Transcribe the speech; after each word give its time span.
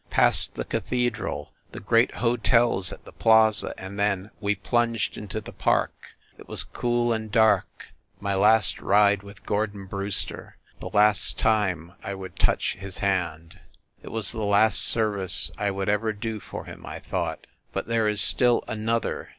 Past 0.09 0.55
the 0.55 0.65
Cathedral, 0.65 1.51
the 1.73 1.79
great 1.79 2.15
hotels 2.15 2.91
at 2.91 3.05
the 3.05 3.11
plaza, 3.11 3.71
and 3.77 3.99
then 3.99 4.31
we 4.39 4.55
plunged 4.55 5.15
into 5.15 5.39
the 5.39 5.51
Park... 5.51 5.93
it 6.39 6.47
was 6.49 6.63
cool 6.63 7.13
and 7.13 7.31
dark... 7.31 7.89
my 8.19 8.33
last 8.33 8.81
ride 8.81 9.21
with 9.21 9.45
Gordon 9.45 9.85
Brewster... 9.85 10.57
the 10.79 10.89
last 10.89 11.37
time 11.37 11.93
I 12.01 12.15
would 12.15 12.35
touch 12.35 12.77
his 12.79 12.97
hand! 12.97 13.59
It 14.01 14.09
was 14.11 14.31
the 14.31 14.41
last 14.41 14.81
service 14.83 15.51
I 15.55 15.69
would 15.69 15.87
ever 15.87 16.13
do 16.13 16.39
for 16.39 16.65
him, 16.65 16.83
I 16.83 16.97
thought,... 16.97 17.45
but 17.71 17.85
there 17.85 18.07
is 18.09 18.21
still 18.21 18.63
another 18.67 19.29